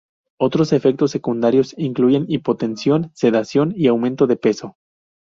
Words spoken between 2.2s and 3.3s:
hipotensión,